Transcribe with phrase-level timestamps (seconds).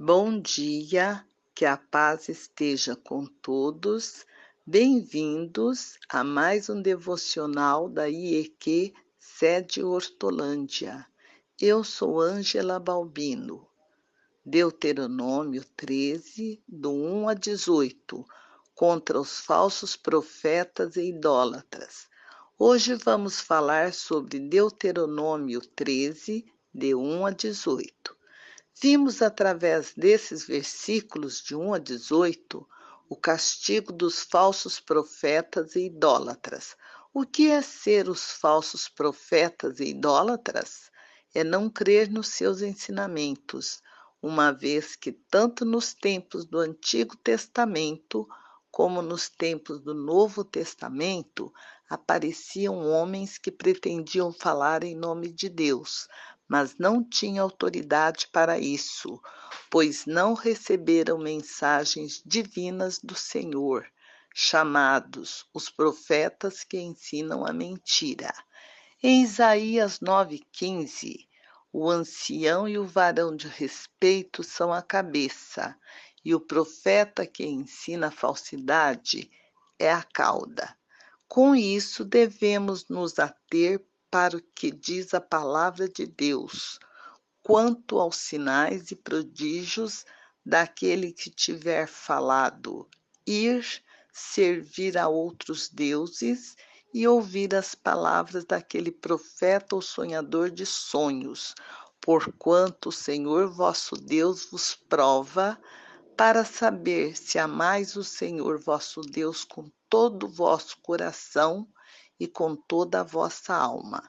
[0.00, 4.24] Bom dia, que a paz esteja com todos.
[4.64, 11.04] Bem-vindos a mais um devocional da IEQ Sede Hortolândia.
[11.60, 13.66] Eu sou Ângela Balbino.
[14.46, 18.24] Deuteronômio 13, do 1 a 18,
[18.76, 22.06] contra os falsos profetas e idólatras.
[22.56, 28.17] Hoje vamos falar sobre Deuteronômio 13, de 1 a 18.
[28.80, 32.68] Vimos através desses versículos de 1 a 18
[33.08, 36.76] o castigo dos falsos profetas e idólatras.
[37.12, 40.92] O que é ser os falsos profetas e idólatras?
[41.34, 43.82] É não crer nos seus ensinamentos,
[44.22, 48.28] uma vez que tanto nos tempos do Antigo Testamento
[48.70, 51.52] como nos tempos do Novo Testamento
[51.90, 56.06] apareciam homens que pretendiam falar em nome de Deus,
[56.48, 59.20] mas não tinha autoridade para isso,
[59.70, 63.86] pois não receberam mensagens divinas do Senhor,
[64.34, 68.32] chamados os profetas que ensinam a mentira.
[69.02, 71.28] Em Isaías 9,15,
[71.70, 75.76] o ancião e o varão de respeito são a cabeça,
[76.24, 79.30] e o profeta que ensina a falsidade
[79.78, 80.74] é a cauda.
[81.28, 86.78] Com isso, devemos nos ater para o que diz a palavra de Deus,
[87.42, 90.04] quanto aos sinais e prodígios
[90.44, 92.88] daquele que tiver falado,
[93.26, 93.64] ir
[94.12, 96.56] servir a outros deuses
[96.92, 101.54] e ouvir as palavras daquele profeta ou sonhador de sonhos,
[102.00, 105.60] porquanto o Senhor vosso Deus vos prova
[106.16, 111.68] para saber se amais o Senhor vosso Deus com todo o vosso coração
[112.18, 114.02] e com toda a vossa alma.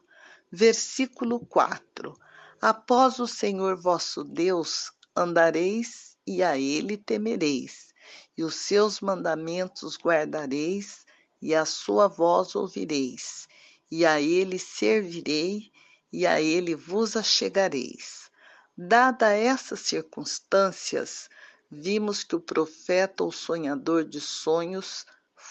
[0.52, 2.18] Versículo 4:
[2.62, 7.94] Após o Senhor vosso Deus andareis e a ele temereis,
[8.38, 11.06] e os seus mandamentos guardareis,
[11.42, 13.48] e a sua voz ouvireis,
[13.92, 15.72] e a ele servirei,
[16.12, 18.30] e a ele vos achegareis.
[18.78, 21.30] Dada essas circunstâncias,
[21.70, 25.06] vimos que o profeta ou sonhador de sonhos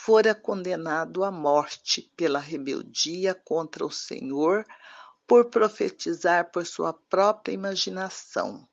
[0.08, 4.64] fora condenado à morte pela rebeldia contra o Senhor,
[5.26, 8.66] por profetizar por sua própria imaginação.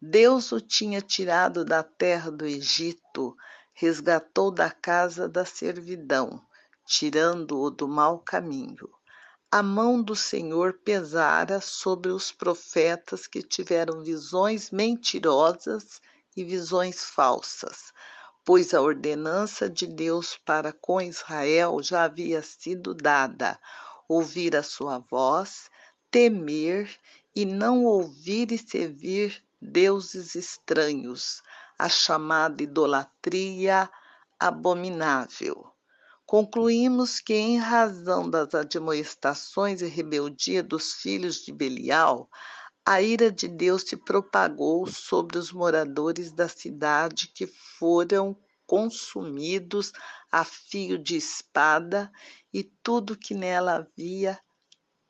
[0.00, 3.36] Deus o tinha tirado da terra do Egito,
[3.74, 6.42] resgatou da casa da servidão,
[6.86, 8.88] tirando-o do mau caminho.
[9.50, 16.00] A mão do Senhor pesara sobre os profetas que tiveram visões mentirosas
[16.34, 17.92] e visões falsas,
[18.46, 23.58] pois a ordenança de Deus para com Israel já havia sido dada:
[24.08, 25.68] ouvir a sua voz,
[26.12, 26.88] temer
[27.34, 31.42] e não ouvir e servir deuses estranhos,
[31.76, 33.90] a chamada idolatria
[34.38, 35.66] abominável.
[36.24, 42.30] Concluímos que, em razão das admoestações e rebeldia dos filhos de Belial,
[42.88, 49.92] a ira de Deus se propagou sobre os moradores da cidade que foram consumidos
[50.30, 52.12] a fio de espada
[52.52, 54.38] e tudo que nela havia,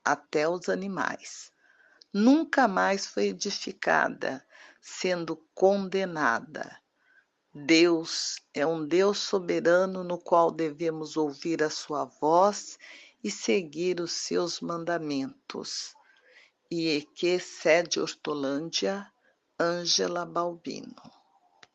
[0.03, 1.53] até os animais.
[2.11, 4.43] Nunca mais foi edificada,
[4.81, 6.81] sendo condenada.
[7.53, 12.79] Deus é um Deus soberano no qual devemos ouvir a sua voz
[13.23, 15.95] e seguir os seus mandamentos
[16.71, 19.11] e que sede Hortolândia,
[19.59, 21.16] Ângela Balbino.